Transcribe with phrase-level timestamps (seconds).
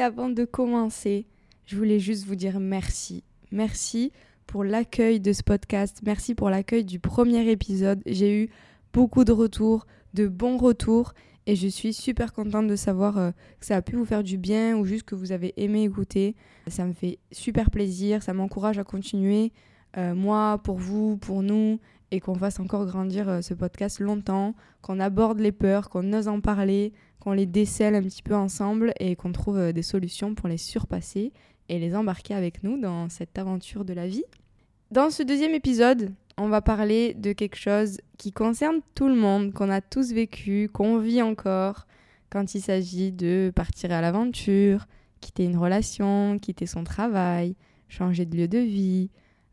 [0.00, 1.26] Avant de commencer,
[1.66, 3.22] je voulais juste vous dire merci.
[3.52, 4.12] Merci
[4.46, 6.00] pour l'accueil de ce podcast.
[6.04, 8.00] Merci pour l'accueil du premier épisode.
[8.06, 8.50] J'ai eu
[8.92, 11.12] beaucoup de retours, de bons retours.
[11.46, 14.36] Et je suis super contente de savoir euh, que ça a pu vous faire du
[14.36, 16.36] bien ou juste que vous avez aimé écouter.
[16.68, 19.52] Ça me fait super plaisir, ça m'encourage à continuer.
[19.96, 24.54] euh, moi, pour vous, pour nous, et qu'on fasse encore grandir euh, ce podcast longtemps,
[24.82, 28.92] qu'on aborde les peurs, qu'on ose en parler, qu'on les décèle un petit peu ensemble
[28.98, 31.32] et qu'on trouve euh, des solutions pour les surpasser
[31.68, 34.24] et les embarquer avec nous dans cette aventure de la vie.
[34.90, 39.52] Dans ce deuxième épisode, on va parler de quelque chose qui concerne tout le monde,
[39.52, 41.86] qu'on a tous vécu, qu'on vit encore,
[42.30, 44.86] quand il s'agit de partir à l'aventure,
[45.20, 47.54] quitter une relation, quitter son travail,
[47.88, 49.10] changer de lieu de vie,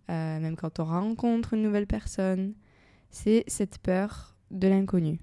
[0.10, 2.54] euh, même quand on rencontre une nouvelle personne.
[3.12, 5.20] C'est cette peur de l'inconnu.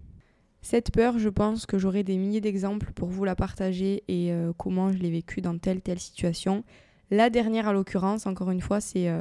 [0.64, 4.54] Cette peur, je pense que j'aurai des milliers d'exemples pour vous la partager et euh,
[4.56, 6.64] comment je l'ai vécu dans telle telle situation.
[7.10, 9.20] La dernière, à l'occurrence, encore une fois, c'est euh,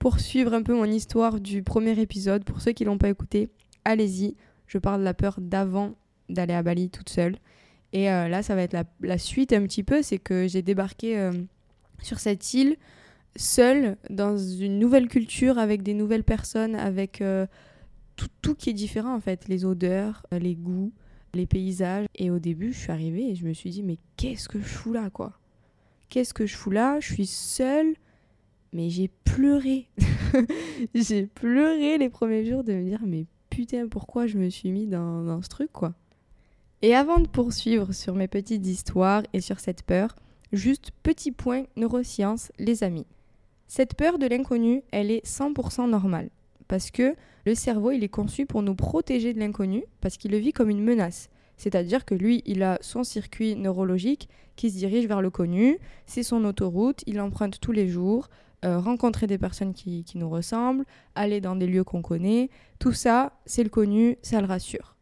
[0.00, 2.42] poursuivre un peu mon histoire du premier épisode.
[2.42, 3.50] Pour ceux qui l'ont pas écouté,
[3.84, 4.34] allez-y.
[4.66, 5.94] Je parle de la peur d'avant
[6.28, 7.36] d'aller à Bali toute seule.
[7.92, 10.02] Et euh, là, ça va être la, la suite un petit peu.
[10.02, 11.30] C'est que j'ai débarqué
[12.02, 12.76] sur cette île
[13.36, 17.22] seule, dans une nouvelle culture, avec des nouvelles personnes, avec
[18.42, 19.48] tout, qui est différent en fait.
[19.48, 20.92] Les odeurs, euh, les goûts,
[21.34, 22.06] les paysages.
[22.14, 24.64] Et au début, je suis arrivée et je me suis dit, mais qu'est-ce que je
[24.64, 25.38] fous là, quoi?
[26.08, 26.98] Qu'est-ce que je fous là?
[27.00, 27.94] Je suis seule,
[28.72, 29.88] mais j'ai pleuré.
[30.94, 34.86] j'ai pleuré les premiers jours de me dire, mais putain, pourquoi je me suis mis
[34.86, 35.94] dans, dans ce truc, quoi?
[36.82, 40.16] Et avant de poursuivre sur mes petites histoires et sur cette peur,
[40.52, 43.06] juste petit point neurosciences, les amis.
[43.68, 46.30] Cette peur de l'inconnu, elle est 100% normale.
[46.68, 47.14] Parce que
[47.46, 50.70] le cerveau, il est conçu pour nous protéger de l'inconnu, parce qu'il le vit comme
[50.70, 51.30] une menace.
[51.56, 56.22] C'est-à-dire que lui, il a son circuit neurologique qui se dirige vers le connu, c'est
[56.22, 58.28] son autoroute, il emprunte tous les jours,
[58.64, 60.84] euh, rencontrer des personnes qui, nous ressemblent,
[61.14, 64.96] aller dans des lieux qu'on connaît, tout ça, c'est le connu, ça le rassure.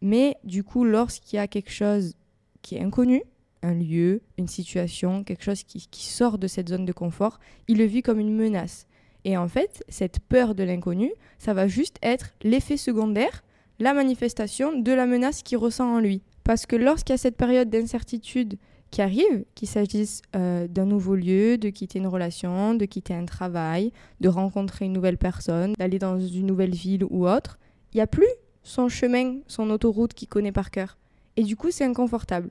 [0.00, 2.14] Mais du coup, lorsqu'il y a quelque chose
[2.62, 3.22] qui est inconnu,
[3.62, 7.84] un lieu, une situation, quelque chose qui sort de cette zone de confort, il le
[7.84, 8.86] vit comme une menace.
[9.26, 13.42] Et en fait, cette peur de l'inconnu, ça va juste être l'effet secondaire,
[13.80, 16.22] la manifestation de la menace qu'il ressent en lui.
[16.44, 18.56] Parce que lorsqu'il y a cette période d'incertitude
[18.92, 23.24] qui arrive, qu'il s'agisse euh, d'un nouveau lieu, de quitter une relation, de quitter un
[23.24, 27.58] travail, de rencontrer une nouvelle personne, d'aller dans une nouvelle ville ou autre,
[27.92, 28.30] il n'y a plus
[28.62, 30.98] son chemin, son autoroute qu'il connaît par cœur.
[31.36, 32.50] Et du coup, c'est inconfortable.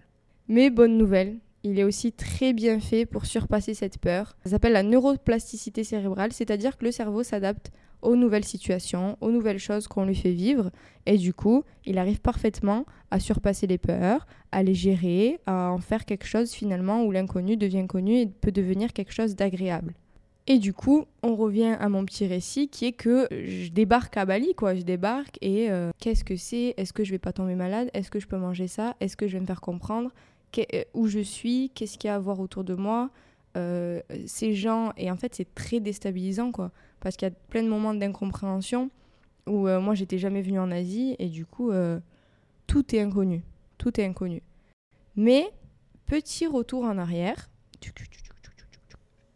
[0.49, 4.35] Mais bonne nouvelle, il est aussi très bien fait pour surpasser cette peur.
[4.43, 7.71] Ça s'appelle la neuroplasticité cérébrale, c'est-à-dire que le cerveau s'adapte
[8.03, 10.69] aux nouvelles situations, aux nouvelles choses qu'on lui fait vivre.
[11.07, 15.79] Et du coup, il arrive parfaitement à surpasser les peurs, à les gérer, à en
[15.79, 19.95] faire quelque chose finalement où l'inconnu devient connu et peut devenir quelque chose d'agréable.
[20.45, 24.25] Et du coup, on revient à mon petit récit qui est que je débarque à
[24.25, 24.75] Bali, quoi.
[24.75, 26.75] Je débarque et euh, qu'est-ce que c'est?
[26.77, 27.89] Est-ce que je vais pas tomber malade?
[27.95, 28.95] Est-ce que je peux manger ça?
[28.99, 30.11] Est-ce que je vais me faire comprendre?
[30.93, 33.09] Où je suis Qu'est-ce qu'il y a à voir autour de moi
[33.57, 34.93] Euh, Ces gens.
[34.97, 36.71] Et en fait, c'est très déstabilisant, quoi.
[36.99, 38.89] Parce qu'il y a plein de moments d'incompréhension
[39.47, 41.99] où euh, moi, j'étais jamais venue en Asie et du coup, euh,
[42.67, 43.43] tout est inconnu.
[43.77, 44.41] Tout est inconnu.
[45.15, 45.51] Mais,
[46.05, 47.49] petit retour en arrière.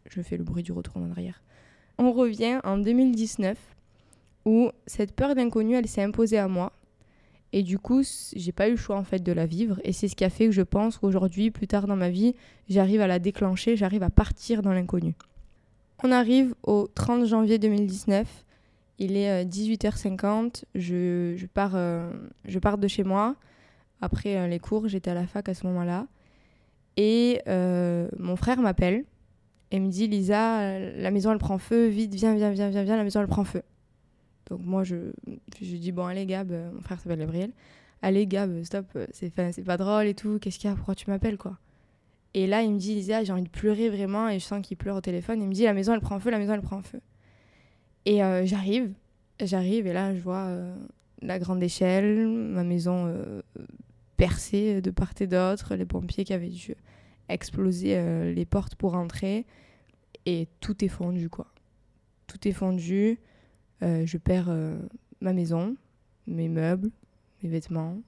[0.06, 1.42] Je fais le bruit du retour en arrière.
[1.98, 3.56] On revient en 2019
[4.44, 6.72] où cette peur d'inconnu, elle s'est imposée à moi.
[7.52, 8.02] Et du coup,
[8.36, 9.80] j'ai pas eu le choix en fait de la vivre.
[9.84, 12.34] Et c'est ce qui a fait que je pense qu'aujourd'hui, plus tard dans ma vie,
[12.68, 15.14] j'arrive à la déclencher, j'arrive à partir dans l'inconnu.
[16.02, 18.26] On arrive au 30 janvier 2019.
[18.98, 20.64] Il est euh, 18h50.
[20.74, 22.10] Je, je pars, euh,
[22.44, 23.36] je pars de chez moi.
[24.00, 26.06] Après euh, les cours, j'étais à la fac à ce moment-là.
[26.96, 29.04] Et euh, mon frère m'appelle
[29.70, 32.82] Et me dit, Lisa, euh, la maison elle prend feu, vite, viens, viens, viens, viens,
[32.82, 33.62] viens, la maison elle prend feu.
[34.50, 34.96] Donc moi, je,
[35.60, 37.52] je dis, bon, allez, Gab, euh, mon frère s'appelle Gabriel.
[38.02, 41.08] Allez, Gab, stop, euh, c'est pas drôle et tout, qu'est-ce qu'il y a, pourquoi tu
[41.08, 41.56] m'appelles, quoi?
[42.34, 44.76] Et là, il me dit, Lisa, j'ai envie de pleurer vraiment, et je sens qu'il
[44.76, 45.40] pleure au téléphone.
[45.40, 47.00] Il me dit, la maison elle prend feu, la maison elle prend feu.
[48.06, 48.92] Et euh, j'arrive,
[49.40, 50.48] j'arrive, et là, je vois
[51.22, 53.14] la grande échelle, ma maison
[54.16, 56.74] percée de part et d'autre, les pompiers qui avaient dû
[57.28, 59.44] exploser les portes pour entrer,
[60.26, 61.46] et tout est fondu, quoi.
[62.26, 63.18] Tout est fondu,
[63.80, 64.78] je perds euh,
[65.20, 65.76] ma maison,
[66.26, 66.90] mes meubles,
[67.42, 67.98] mes vêtements,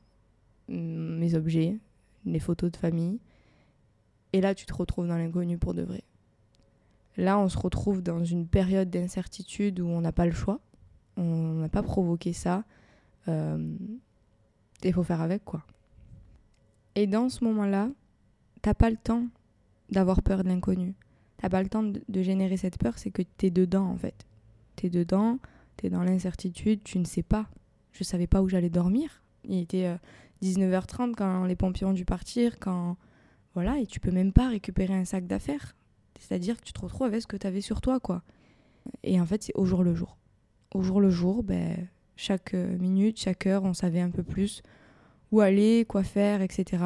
[0.69, 1.79] mes objets,
[2.25, 3.19] les photos de famille.
[4.33, 6.03] Et là, tu te retrouves dans l'inconnu pour de vrai.
[7.17, 10.61] Là, on se retrouve dans une période d'incertitude où on n'a pas le choix.
[11.17, 12.65] On n'a pas provoqué ça.
[13.29, 13.77] Euh,
[14.83, 15.63] Il faut faire avec, quoi.
[16.95, 17.91] Et dans ce moment-là,
[18.63, 19.27] t'as pas le temps
[19.91, 20.95] d'avoir peur de l'inconnu.
[21.37, 24.27] T'as pas le temps de générer cette peur, c'est que t'es dedans, en fait.
[24.77, 25.39] T'es dedans,
[25.91, 27.47] dans l'incertitude, tu ne sais pas.
[27.93, 29.23] Je savais pas où j'allais dormir.
[29.45, 29.97] Il était euh,
[30.43, 32.97] 19h30 quand les pompiers ont dû partir, quand...
[33.55, 35.77] Voilà, et tu peux même pas récupérer un sac d'affaires.
[36.19, 38.23] C'est-à-dire que tu te retrouves avec ce que tu avais sur toi, quoi.
[39.03, 40.17] Et en fait, c'est au jour le jour.
[40.75, 44.63] Au jour le jour, ben, chaque euh, minute, chaque heure, on savait un peu plus
[45.33, 46.85] où aller, quoi faire, etc.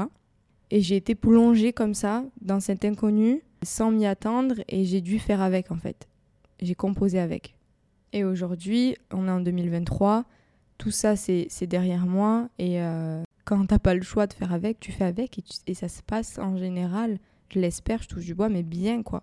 [0.70, 5.18] Et j'ai été plongée comme ça dans cet inconnu sans m'y attendre et j'ai dû
[5.18, 6.08] faire avec en fait.
[6.60, 7.56] J'ai composé avec.
[8.12, 10.24] Et aujourd'hui, on est en 2023,
[10.78, 12.48] tout ça c'est derrière moi.
[12.58, 15.40] Et euh, quand t'as pas le choix de faire avec, tu fais avec.
[15.66, 17.18] Et, ça se passe en général,
[17.48, 19.22] je l'espère, je touche du bois, mais bien quoi.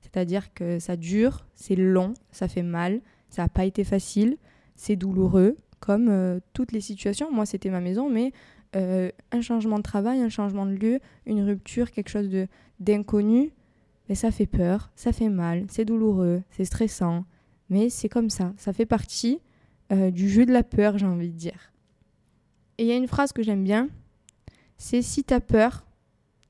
[0.00, 3.00] C'est-à-dire que ça dure, c'est long, ça fait mal,
[3.30, 4.36] ça n'a pas été facile,
[4.76, 7.32] c'est douloureux, comme euh, toutes les situations.
[7.32, 8.32] Moi c'était ma maison, mais
[8.76, 12.28] euh, un changement de travail, un changement de lieu, une rupture, quelque chose
[12.80, 13.52] d'inconnu,
[14.08, 17.24] mais ça fait peur, ça fait mal, c'est douloureux, c'est stressant,
[17.74, 19.40] mais c'est comme ça, ça fait partie
[19.90, 21.72] euh, du jeu de la peur, j'ai envie de dire.
[22.78, 23.88] Et il y a une phrase que j'aime bien,
[24.78, 25.84] c'est si t'as peur,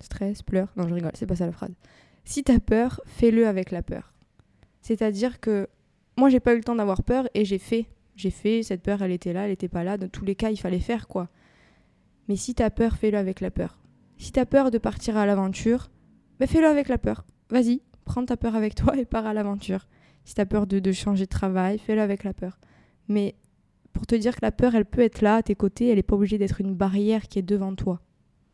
[0.01, 1.73] stress, pleure, non je rigole, c'est pas ça la phrase.
[2.25, 4.13] Si t'as peur, fais-le avec la peur.
[4.83, 5.67] C'est-à-dire que
[6.19, 7.87] moi j'ai pas eu le temps d'avoir peur et j'ai fait,
[8.17, 10.51] j'ai fait, cette peur elle était là, elle était pas là, dans tous les cas
[10.51, 11.31] il fallait faire quoi.
[12.29, 13.79] Mais si t'as peur, fais-le avec la peur.
[14.19, 15.91] Si t'as peur de partir à l'aventure,
[16.39, 17.25] ben fais-le avec la peur.
[17.49, 19.87] Vas-y, prends ta peur avec toi et pars à l'aventure.
[20.25, 22.59] Si t'as peur de, de changer de travail, fais-le avec la peur.
[23.09, 23.35] Mais
[23.93, 26.03] pour te dire que la peur, elle peut être là à tes côtés, elle n'est
[26.03, 28.01] pas obligée d'être une barrière qui est devant toi.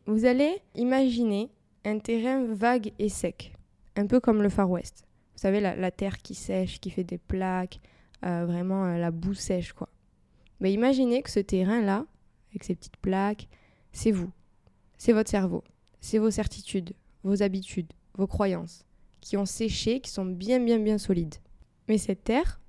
[0.05, 1.49] Vous allez imaginer
[1.85, 3.53] un terrain vague et sec,
[3.95, 5.05] un peu comme le Far West.
[5.33, 7.79] Vous savez, la, la terre qui sèche, qui fait des plaques,
[8.23, 9.89] euh, vraiment euh, la boue sèche, quoi.
[10.59, 12.05] Mais imaginez que ce terrain-là,
[12.51, 13.47] avec ces petites plaques,
[13.91, 14.29] c'est vous.
[14.97, 15.63] C'est votre cerveau.
[16.01, 18.85] C'est vos certitudes, vos habitudes, vos croyances,
[19.21, 21.35] qui ont séché, qui sont bien, bien, bien solides.
[21.91, 22.61] Mais cette terre,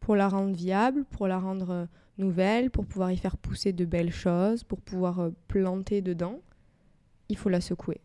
[0.00, 1.86] pour la rendre viable, pour la rendre euh,
[2.16, 6.40] nouvelle, pour pouvoir y faire pousser de belles choses, pour pouvoir euh, planter dedans,
[7.28, 8.00] il faut la secouer,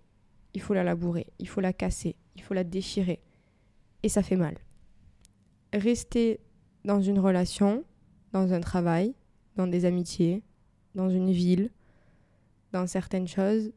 [0.53, 3.21] il faut la labourer, il faut la casser, il faut la déchirer.
[4.03, 4.57] Et ça fait mal.
[5.71, 6.41] Rester
[6.83, 7.85] dans une relation,
[8.33, 9.15] dans un travail,
[9.55, 10.43] dans des amitiés,
[10.93, 11.71] dans une ville,
[12.73, 13.71] dans certaines choses,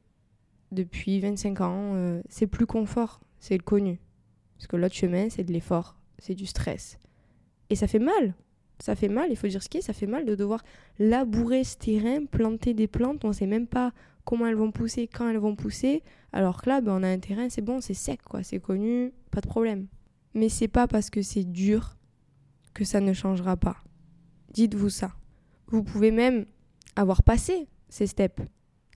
[0.72, 4.00] depuis 25 ans, euh, c'est plus confort, c'est le connu.
[4.56, 6.98] Parce que l'autre chemin, c'est de l'effort, c'est du stress.
[7.70, 8.34] Et ça fait mal.
[8.80, 10.62] Ça fait mal, il faut dire ce qui est, ça fait mal de devoir
[11.00, 13.92] labourer ce terrain, planter des plantes, on sait même pas
[14.24, 17.18] comment elles vont pousser, quand elles vont pousser, alors que là, ben, on a un
[17.18, 19.88] terrain, c'est bon, c'est sec, quoi, c'est connu, pas de problème.
[20.34, 21.96] Mais c'est pas parce que c'est dur
[22.72, 23.78] que ça ne changera pas.
[24.52, 25.12] Dites-vous ça.
[25.66, 26.44] Vous pouvez même
[26.94, 28.42] avoir passé ces steps,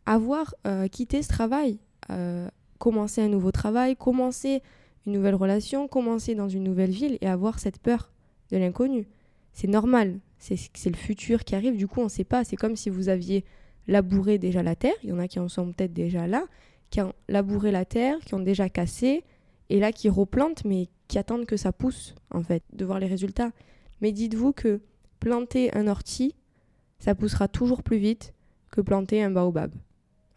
[0.07, 2.49] avoir euh, quitté ce travail, euh,
[2.79, 4.62] commencer un nouveau travail, commencer
[5.07, 8.11] une nouvelle relation, commencer dans une nouvelle ville et avoir cette peur
[8.51, 9.07] de l'inconnu.
[9.53, 12.77] C'est normal, c'est le futur qui arrive, du coup on ne sait pas, c'est comme
[12.77, 13.45] si vous aviez
[13.87, 16.45] labouré déjà la terre, il y en a qui en sont peut-être déjà là,
[16.91, 19.25] qui ont labouré la terre, qui ont déjà cassé,
[19.71, 23.07] et là qui replantent, mais qui attendent que ça pousse, en fait, de voir les
[23.07, 23.51] résultats.
[24.01, 24.81] Mais dites-vous que
[25.21, 26.35] planter un ortie,
[26.99, 28.35] ça poussera toujours plus vite
[28.71, 29.73] que planter un baobab.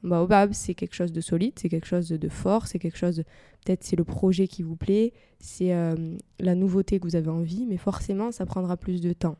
[0.06, 3.24] Baobab, c'est quelque chose de solide, c'est quelque chose de fort, c'est quelque chose,
[3.66, 5.96] peut-être c'est le projet qui vous plaît, c'est euh,
[6.40, 9.38] la nouveauté que vous avez envie, mais forcément, ça prendra plus de temps.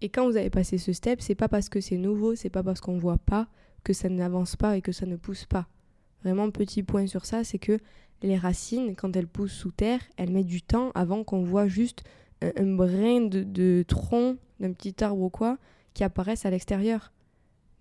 [0.00, 2.62] Et quand vous avez passé ce step, c'est pas parce que c'est nouveau, c'est pas
[2.62, 3.48] parce qu'on voit pas
[3.84, 5.68] que ça n'avance pas et que ça ne pousse pas.
[6.22, 7.78] Vraiment, petit point sur ça, c'est que
[8.22, 12.02] les racines, quand elles poussent sous terre, elles mettent du temps avant qu'on voit juste
[12.42, 15.58] un, brin de, de tronc d'un petit arbre ou quoi
[15.92, 17.12] qui apparaissent à l'extérieur.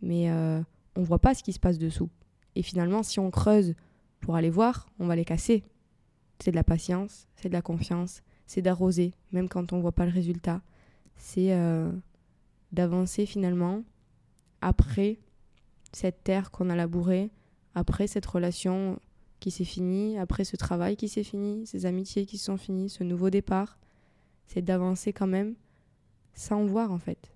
[0.02, 0.62] Mais euh,
[0.96, 2.10] on voit pas ce qui se passe dessous.
[2.56, 3.76] Et finalement, si on creuse
[4.20, 5.64] pour aller voir, on va les casser.
[6.40, 10.06] c'est de la patience, c'est de la confiance, c'est d'arroser, même quand on voit pas
[10.06, 10.62] le résultat.
[11.16, 11.92] C'est euh,
[12.72, 13.84] d'avancer finalement
[14.62, 15.20] après
[15.92, 17.32] cette terre qu'on a labourée,
[17.76, 19.00] après cette relation
[19.40, 22.90] qui s'est finie, après ce travail qui s'est fini, ces amitiés qui se sont finies,
[22.90, 23.78] ce nouveau départ.
[24.48, 25.56] C'est d'avancer quand même
[26.34, 27.34] sans voir en fait.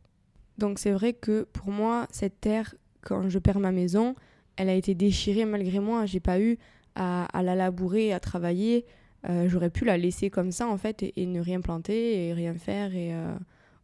[0.57, 2.75] Donc c'est vrai que pour moi, cette terre,
[3.07, 4.15] quand je perds ma maison,
[4.57, 6.05] elle a été déchirée malgré moi.
[6.05, 6.57] J'ai pas eu
[6.95, 8.85] à, la labourer, à travailler.
[9.29, 12.53] Euh, J'aurais pu la laisser comme ça en fait et, ne rien planter et rien
[12.53, 13.35] faire et euh,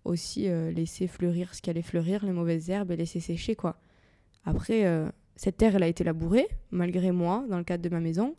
[0.03, 3.77] aussi euh, laisser fleurir ce qui allait fleurir, les mauvaises herbes et laisser sécher quoi.
[4.45, 4.83] Après,
[5.37, 8.35] cette terre elle a été labourée malgré moi dans le cadre de ma maison,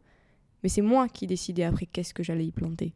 [0.62, 2.93] mais c'est moi qui décidais après qu'est-ce que j'allais y planter.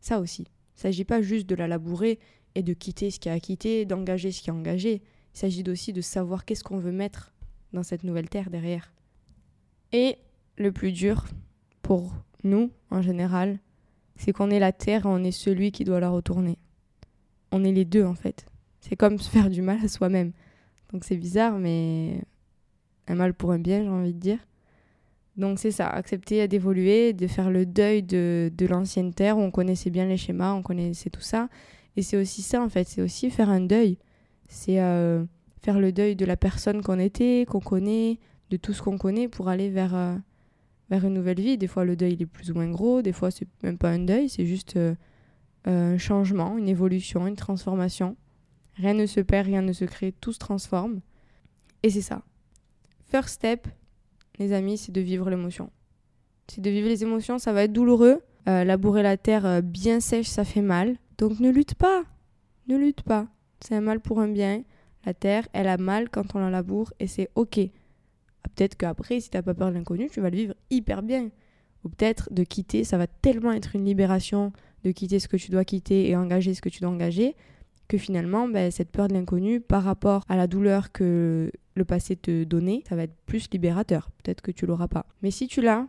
[0.00, 0.46] Ça aussi.
[0.76, 2.18] Il s'agit pas juste de la labourer
[2.54, 5.02] et de quitter ce qui a à quitter, d'engager ce qui a engagé.
[5.36, 7.34] Il s'agit aussi de savoir qu'est-ce qu'on veut mettre
[7.74, 8.90] dans cette nouvelle terre derrière.
[9.92, 10.16] Et
[10.56, 11.26] le plus dur
[11.82, 13.58] pour nous, en général,
[14.16, 16.56] c'est qu'on est la terre et on est celui qui doit la retourner.
[17.52, 18.46] On est les deux, en fait.
[18.80, 20.32] C'est comme se faire du mal à soi-même.
[20.90, 22.22] Donc c'est bizarre, mais
[23.06, 24.38] un mal pour un bien, j'ai envie de dire.
[25.36, 29.90] Donc c'est ça, accepter d'évoluer, de faire le deuil de, l'ancienne terre où on connaissait
[29.90, 31.50] bien les schémas, on connaissait tout ça.
[31.94, 33.98] Et c'est aussi ça, en fait, c'est aussi faire un deuil.
[34.48, 35.24] C'est euh,
[35.62, 38.18] faire le deuil de la personne qu'on était, qu'on connaît,
[38.50, 40.14] de tout ce qu'on connaît pour aller vers, euh,
[40.90, 41.58] vers une nouvelle vie.
[41.58, 43.90] Des fois, le deuil il est plus ou moins gros, des fois, c'est même pas
[43.90, 44.94] un deuil, c'est juste euh,
[45.64, 48.16] un changement, une évolution, une transformation.
[48.74, 51.00] Rien ne se perd, rien ne se crée, tout se transforme.
[51.82, 52.22] Et c'est ça.
[53.06, 53.68] First step,
[54.38, 55.70] les amis, c'est de vivre l'émotion.
[56.48, 58.20] C'est de vivre les émotions, ça va être douloureux.
[58.48, 60.96] Euh, labourer la terre euh, bien sèche, ça fait mal.
[61.18, 62.04] Donc ne lutte pas.
[62.68, 63.26] Ne lutte pas.
[63.60, 64.62] C'est un mal pour un bien.
[65.04, 67.58] La terre, elle a mal quand on la laboure et c'est ok.
[67.58, 71.30] Ah, Peut-être qu'après, si t'as pas peur de l'inconnu, tu vas le vivre hyper bien.
[71.84, 74.52] Ou peut-être de quitter, ça va tellement être une libération
[74.84, 77.36] de quitter ce que tu dois quitter et engager ce que tu dois engager,
[77.88, 82.16] que finalement, ben, cette peur de l'inconnu, par rapport à la douleur que le passé
[82.16, 84.10] te donnait, ça va être plus libérateur.
[84.22, 85.06] Peut-être que tu l'auras pas.
[85.22, 85.86] Mais si tu l'as,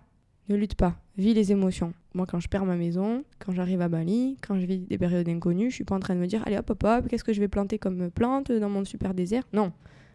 [0.49, 0.99] ne lutte pas.
[1.17, 1.93] Vis les émotions.
[2.13, 5.25] Moi, quand je perds ma maison, quand j'arrive à Bali, quand je vis des périodes
[5.25, 7.33] d'inconnu, je suis pas en train de me dire, allez hop, hop, hop, qu'est-ce que
[7.33, 9.43] je vais planter comme plante dans mon super désert?
[9.51, 9.73] Non.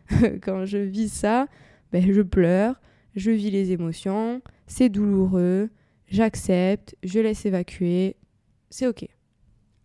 [0.43, 1.49] quand je vis ça,
[1.91, 2.81] ben, je pleure,
[3.17, 5.71] je vis les émotions, c'est douloureux,
[6.07, 8.17] j'accepte, je laisse évacuer,
[8.71, 9.07] c'est ok.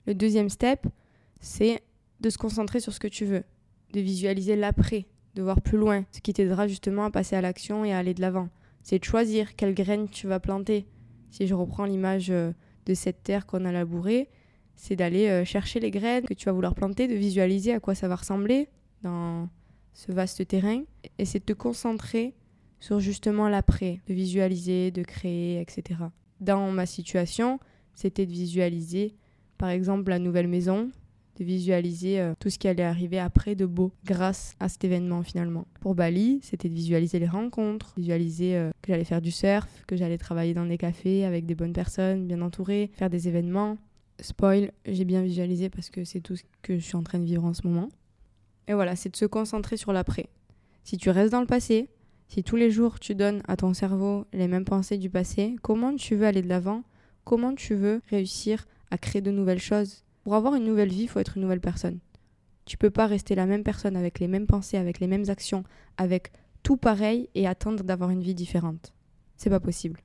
[0.06, 0.86] Le deuxième step,
[1.40, 1.82] c'est
[2.20, 3.44] de se concentrer sur ce que tu veux,
[3.94, 7.84] de visualiser l'après, de voir plus loin, ce qui t'aidera justement à passer à l'action
[7.86, 8.50] et à aller de l'avant.
[8.84, 10.86] C'est de choisir quelle graine tu vas planter.
[11.30, 12.52] Si je reprends l'image euh,
[12.86, 14.30] de cette terre qu'on a labourée,
[14.76, 17.96] c'est d'aller euh, chercher les graines que tu vas vouloir planter, de visualiser à quoi
[17.96, 18.70] ça va ressembler
[19.02, 19.50] dans
[19.94, 20.84] ce vaste terrain,
[21.18, 22.36] et c'est de te concentrer
[22.80, 26.00] sur justement l'après, de visualiser, de créer, etc.
[26.40, 27.60] Dans ma situation,
[27.96, 29.16] c'était de visualiser
[29.58, 30.92] par exemple la nouvelle maison,
[31.38, 35.24] de visualiser euh, tout ce qui allait arriver après de beau grâce à cet événement
[35.24, 35.68] finalement.
[35.80, 39.96] Pour Bali, c'était de visualiser les rencontres, visualiser euh, que j'allais faire du surf, que
[39.96, 43.78] j'allais travailler dans des cafés avec des bonnes personnes, bien entourées, faire des événements.
[44.20, 47.26] Spoil, j'ai bien visualisé parce que c'est tout ce que je suis en train de
[47.26, 47.90] vivre en ce moment.
[48.68, 50.28] Et voilà, c'est de se concentrer sur l'après.
[50.84, 51.90] Si tu restes dans le passé,
[52.28, 55.96] si tous les jours tu donnes à ton cerveau les mêmes pensées du passé, comment
[55.96, 56.84] tu veux aller de l'avant?
[57.24, 60.04] Comment tu veux réussir à créer de nouvelles choses?
[60.28, 62.00] Pour avoir une nouvelle vie, il faut être une nouvelle personne.
[62.66, 65.64] Tu peux pas rester la même personne avec les mêmes pensées, avec les mêmes actions,
[65.96, 68.94] avec tout pareil et attendre d'avoir une vie différente.
[69.38, 70.02] C'est pas possible.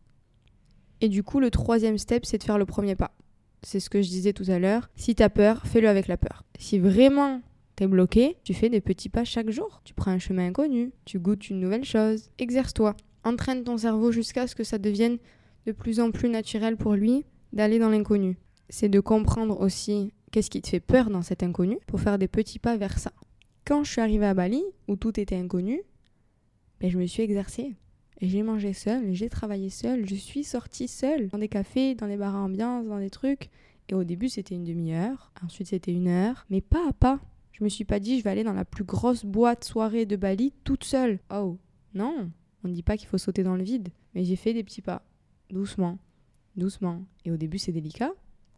[1.00, 3.16] Et du coup, le troisième step, c'est de faire le premier pas.
[3.64, 4.90] C'est ce que je disais tout à l'heure.
[4.94, 6.44] Si t'as peur, fais-le avec la peur.
[6.56, 7.42] Si vraiment
[7.74, 9.80] t'es bloqué, tu fais des petits pas chaque jour.
[9.82, 12.30] Tu prends un chemin inconnu, tu goûtes une nouvelle chose.
[12.38, 12.94] Exerce-toi.
[13.24, 15.18] Entraîne ton cerveau jusqu'à ce que ça devienne
[15.66, 18.38] de plus en plus naturel pour lui d'aller dans l'inconnu.
[18.74, 22.26] C'est de comprendre aussi qu'est-ce qui te fait peur dans cet inconnu pour faire des
[22.26, 23.12] petits pas vers ça.
[23.66, 25.82] Quand je suis arrivée à Bali, où tout était inconnu,
[26.80, 27.76] ben je me suis exercée.
[28.22, 32.16] J'ai mangé seule, j'ai travaillé seule, je suis sortie seule dans des cafés, dans des
[32.16, 33.50] bars à ambiance, dans des trucs.
[33.90, 37.20] Et au début, c'était une demi-heure, ensuite c'était une heure, mais pas à pas.
[37.52, 40.16] Je me suis pas dit je vais aller dans la plus grosse boîte soirée de
[40.16, 41.20] Bali toute seule.
[41.30, 41.58] Oh,
[41.92, 42.30] non,
[42.64, 44.80] on ne dit pas qu'il faut sauter dans le vide, mais j'ai fait des petits
[44.80, 45.04] pas,
[45.50, 45.98] doucement,
[46.56, 47.02] doucement.
[47.26, 48.12] Et au début, c'est délicat.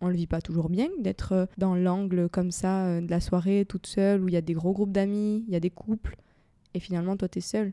[0.05, 3.21] On le vit pas toujours bien d'être euh, dans l'angle comme ça euh, de la
[3.21, 5.71] soirée toute seule où il y a des gros groupes d'amis, il y a des
[5.71, 6.19] couples
[6.75, 7.73] et finalement toi tu es seule.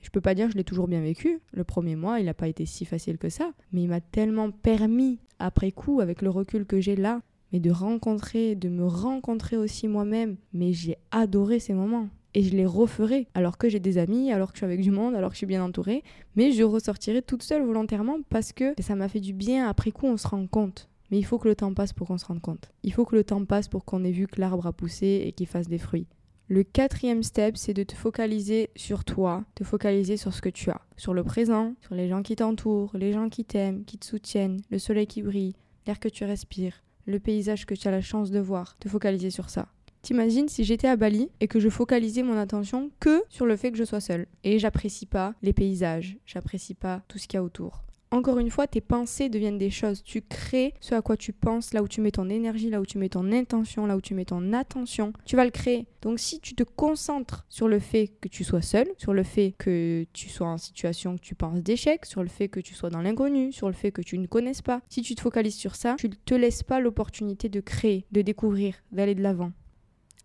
[0.00, 1.40] Je peux pas dire que je l'ai toujours bien vécu.
[1.52, 4.50] Le premier mois, il n'a pas été si facile que ça, mais il m'a tellement
[4.50, 7.20] permis après coup avec le recul que j'ai là,
[7.52, 12.08] mais de rencontrer, de me rencontrer aussi moi-même, mais j'ai adoré ces moments.
[12.32, 14.90] et je les referai alors que j'ai des amis, alors que je suis avec du
[14.90, 16.02] monde, alors que je suis bien entourée,
[16.34, 19.68] mais je ressortirai toute seule volontairement parce que ça m'a fait du bien.
[19.68, 20.88] Après coup, on se rend compte.
[21.12, 22.72] Mais il faut que le temps passe pour qu'on se rende compte.
[22.82, 25.32] Il faut que le temps passe pour qu'on ait vu que l'arbre a poussé et
[25.32, 26.06] qu'il fasse des fruits.
[26.48, 30.70] Le quatrième step, c'est de te focaliser sur toi, te focaliser sur ce que tu
[30.70, 34.06] as, sur le présent, sur les gens qui t'entourent, les gens qui t'aiment, qui te
[34.06, 35.54] soutiennent, le soleil qui brille,
[35.86, 39.28] l'air que tu respires, le paysage que tu as la chance de voir, te focaliser
[39.28, 39.68] sur ça.
[40.00, 43.70] T'imagines si j'étais à Bali et que je focalisais mon attention que sur le fait
[43.70, 47.40] que je sois seule et j'apprécie pas les paysages, j'apprécie pas tout ce qu'il y
[47.40, 47.82] a autour.
[48.12, 50.02] Encore une fois, tes pensées deviennent des choses.
[50.02, 52.84] Tu crées ce à quoi tu penses, là où tu mets ton énergie, là où
[52.84, 55.14] tu mets ton intention, là où tu mets ton attention.
[55.24, 55.86] Tu vas le créer.
[56.02, 59.54] Donc si tu te concentres sur le fait que tu sois seul, sur le fait
[59.56, 62.90] que tu sois en situation que tu penses d'échec, sur le fait que tu sois
[62.90, 65.74] dans l'inconnu, sur le fait que tu ne connaisses pas, si tu te focalises sur
[65.74, 69.52] ça, tu ne te laisses pas l'opportunité de créer, de découvrir, d'aller de l'avant.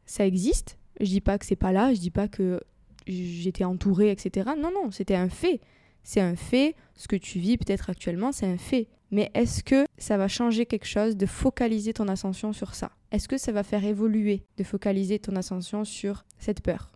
[0.06, 0.78] Ça existe.
[1.00, 2.60] Je dis pas que c'est pas là, je dis pas que
[3.08, 4.50] j'étais entourée, etc.
[4.58, 5.62] Non, non, c'était un fait.
[6.08, 6.74] C'est un fait.
[6.96, 8.88] Ce que tu vis peut-être actuellement, c'est un fait.
[9.12, 12.92] Mais est-ce que ça va changer quelque chose de focaliser ton ascension sur ça?
[13.12, 16.94] Est-ce que ça va faire évoluer de focaliser ton ascension sur cette peur?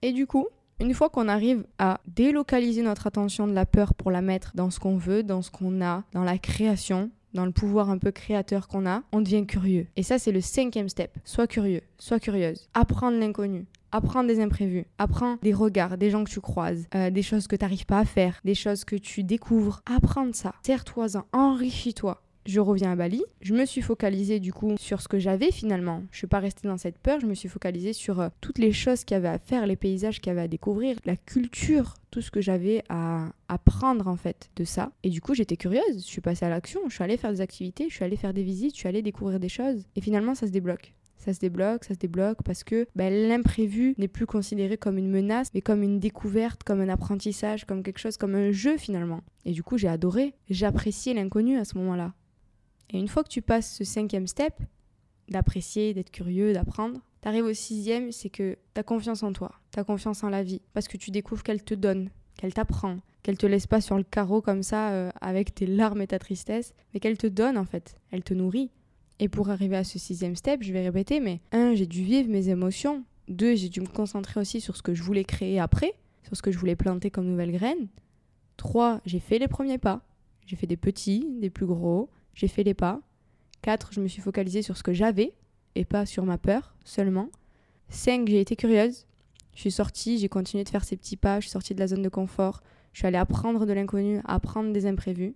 [0.00, 0.46] Et du coup,
[0.80, 4.70] une fois qu'on arrive à délocaliser notre attention de la peur pour la mettre dans
[4.70, 8.12] ce qu'on veut, dans ce qu'on a, dans la création, dans le pouvoir un peu
[8.12, 9.88] créateur qu'on a, on devient curieux.
[9.96, 11.18] Et ça, c'est le cinquième step.
[11.22, 12.70] Sois curieux, sois curieuse.
[12.72, 17.22] Apprendre l'inconnu, Apprends des imprévus, apprends des regards, des gens que tu croises, euh, des
[17.22, 19.80] choses que tu n'arrives pas à faire, des choses que tu découvres.
[19.86, 22.22] Apprends ça, serre-toi-en, enrichis-toi.
[22.44, 26.02] Je reviens à Bali, je me suis focalisée du coup sur ce que j'avais finalement.
[26.10, 28.72] Je suis pas restée dans cette peur, je me suis focalisée sur euh, toutes les
[28.72, 31.94] choses qu'il y avait à faire, les paysages qu'il y avait à découvrir, la culture,
[32.10, 34.92] tout ce que j'avais à apprendre en fait de ça.
[35.02, 37.40] Et du coup, j'étais curieuse, je suis passée à l'action, je suis allée faire des
[37.40, 39.84] activités, je suis allée faire des visites, je suis allée découvrir des choses.
[39.96, 43.94] Et finalement, ça se débloque ça se débloque, ça se débloque parce que ben, l'imprévu
[43.98, 47.98] n'est plus considéré comme une menace, mais comme une découverte, comme un apprentissage, comme quelque
[47.98, 49.20] chose, comme un jeu finalement.
[49.44, 52.14] Et du coup, j'ai adoré, j'appréciais l'inconnu à ce moment-là.
[52.90, 54.54] Et une fois que tu passes ce cinquième step,
[55.28, 60.24] d'apprécier, d'être curieux, d'apprendre, t'arrives au sixième, c'est que t'as confiance en toi, t'as confiance
[60.24, 63.66] en la vie, parce que tu découvres qu'elle te donne, qu'elle t'apprend, qu'elle te laisse
[63.66, 67.18] pas sur le carreau comme ça euh, avec tes larmes et ta tristesse, mais qu'elle
[67.18, 68.70] te donne en fait, elle te nourrit.
[69.20, 72.28] Et pour arriver à ce sixième step, je vais répéter, mais un, j'ai dû vivre
[72.28, 73.04] mes émotions.
[73.28, 76.42] Deux, j'ai dû me concentrer aussi sur ce que je voulais créer après, sur ce
[76.42, 77.88] que je voulais planter comme nouvelles graines.
[78.56, 80.02] Trois, j'ai fait les premiers pas.
[80.46, 82.08] J'ai fait des petits, des plus gros.
[82.34, 83.00] J'ai fait les pas.
[83.60, 85.34] Quatre, je me suis focalisée sur ce que j'avais
[85.74, 87.28] et pas sur ma peur seulement.
[87.88, 89.06] Cinq, j'ai été curieuse.
[89.54, 91.88] Je suis sortie, j'ai continué de faire ces petits pas, je suis sortie de la
[91.88, 92.62] zone de confort.
[92.92, 95.34] Je suis allée apprendre de l'inconnu, apprendre des imprévus.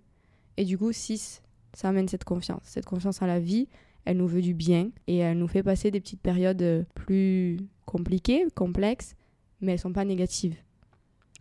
[0.57, 1.43] Et du coup, 6,
[1.75, 2.63] ça amène cette confiance.
[2.65, 3.69] Cette confiance en la vie,
[4.05, 7.59] elle nous veut du bien et elle nous fait passer des petites périodes euh, plus
[7.87, 9.15] compliquées, complexes,
[9.61, 10.57] mais elles sont pas négatives.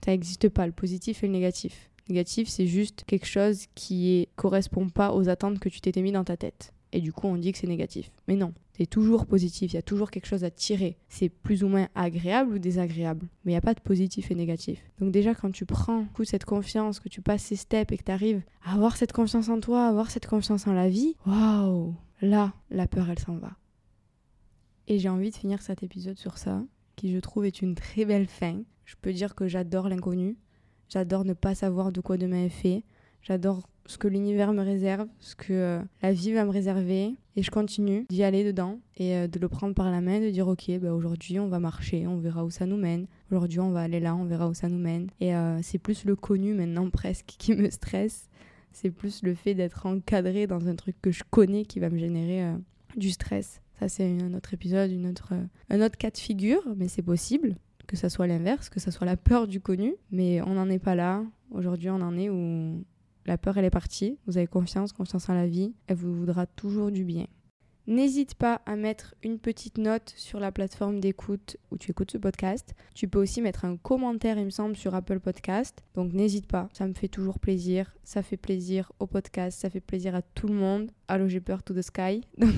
[0.03, 1.89] Ça n'existe pas, le positif et le négatif.
[2.09, 6.11] Négatif, c'est juste quelque chose qui ne correspond pas aux attentes que tu t'étais mis
[6.11, 6.73] dans ta tête.
[6.91, 8.11] Et du coup, on dit que c'est négatif.
[8.27, 10.97] Mais non, c'est toujours positif, il y a toujours quelque chose à tirer.
[11.07, 14.35] C'est plus ou moins agréable ou désagréable, mais il n'y a pas de positif et
[14.35, 14.81] négatif.
[14.99, 18.03] Donc déjà, quand tu prends coup, cette confiance, que tu passes ces steps et que
[18.03, 21.93] tu arrives à avoir cette confiance en toi, avoir cette confiance en la vie, waouh,
[22.23, 23.51] là, la peur, elle s'en va.
[24.87, 26.63] Et j'ai envie de finir cet épisode sur ça,
[26.95, 28.63] qui je trouve est une très belle fin.
[28.85, 30.37] Je peux dire que j'adore l'inconnu,
[30.89, 32.83] j'adore ne pas savoir de quoi demain est fait,
[33.21, 37.15] j'adore ce que l'univers me réserve, ce que euh, la vie va me réserver.
[37.35, 40.29] Et je continue d'y aller dedans et euh, de le prendre par la main, de
[40.29, 43.07] dire ok, bah, aujourd'hui on va marcher, on verra où ça nous mène.
[43.31, 45.07] Aujourd'hui on va aller là, on verra où ça nous mène.
[45.19, 48.29] Et euh, c'est plus le connu maintenant presque qui me stresse.
[48.73, 51.97] C'est plus le fait d'être encadré dans un truc que je connais qui va me
[51.97, 52.53] générer
[52.95, 53.61] du stress.
[53.77, 55.33] Ça c'est un autre épisode, une autre,
[55.69, 59.05] un autre cas de figure, mais c'est possible que ça soit l'inverse, que ça soit
[59.05, 59.95] la peur du connu.
[60.09, 61.21] Mais on n'en est pas là.
[61.49, 62.85] Aujourd'hui on en est où
[63.25, 64.17] la peur, elle est partie.
[64.27, 65.73] Vous avez confiance, confiance en la vie.
[65.87, 67.27] Elle vous voudra toujours du bien.
[67.87, 72.19] N'hésite pas à mettre une petite note sur la plateforme d'écoute où tu écoutes ce
[72.19, 72.75] podcast.
[72.93, 75.83] Tu peux aussi mettre un commentaire, il me semble, sur Apple Podcast.
[75.95, 77.91] Donc n'hésite pas, ça me fait toujours plaisir.
[78.03, 80.91] Ça fait plaisir au podcast, ça fait plaisir à tout le monde.
[81.07, 82.21] Allo, j'ai peur to the sky.
[82.37, 82.53] Donc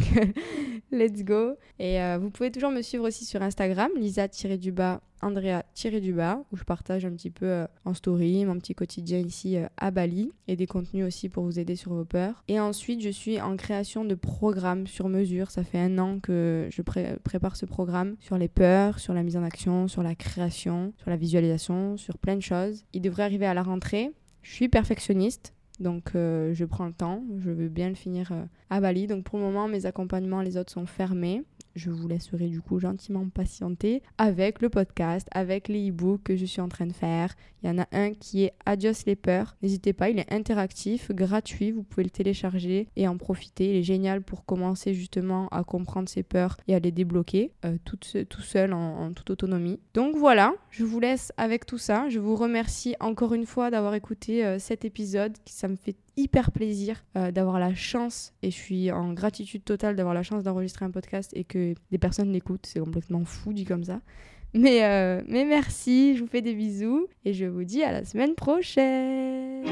[0.92, 1.54] let's go.
[1.80, 7.06] Et euh, vous pouvez toujours me suivre aussi sur Instagram, lisa-du-bas Andrea-du-bas, où je partage
[7.06, 10.68] un petit peu euh, en story mon petit quotidien ici euh, à Bali et des
[10.68, 12.44] contenus aussi pour vous aider sur vos peurs.
[12.48, 15.52] Et ensuite, je suis en création de programmes sur mesure.
[15.52, 19.38] Ça fait un an que je prépare ce programme sur les peurs, sur la mise
[19.38, 22.86] en action, sur la création, sur la visualisation, sur plein de choses.
[22.94, 24.12] Il devrait arriver à la rentrée.
[24.42, 25.54] Je suis perfectionniste.
[25.80, 29.08] Donc euh, je prends le temps, je veux bien le finir euh, à Bali.
[29.08, 31.44] Donc pour le moment, mes accompagnements, les autres sont fermés.
[31.76, 36.46] Je vous laisserai du coup gentiment patienter avec le podcast, avec les e-books que je
[36.46, 37.34] suis en train de faire.
[37.64, 39.56] Il y en a un qui est Adios les peurs.
[39.64, 43.72] N'hésitez pas, il est interactif, gratuit, vous pouvez le télécharger et en profiter.
[43.72, 47.78] Il est génial pour commencer justement à comprendre ses peurs et à les débloquer euh,
[47.84, 47.98] tout,
[48.42, 49.80] seul en, toute autonomie.
[49.96, 52.08] Donc voilà, je vous laisse avec tout ça.
[52.10, 55.36] Je vous remercie encore une fois d'avoir écouté cet épisode.
[55.64, 59.96] Ça me fait hyper plaisir euh, d'avoir la chance et je suis en gratitude totale
[59.96, 62.66] d'avoir la chance d'enregistrer un podcast et que des personnes l'écoutent.
[62.66, 64.02] C'est complètement fou dit comme ça.
[64.54, 68.04] Mais, euh, mais merci, je vous fais des bisous et je vous dis à la
[68.04, 69.64] semaine prochaine.